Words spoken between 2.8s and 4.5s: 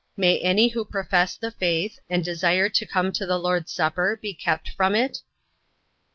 come to the Lord's supper, be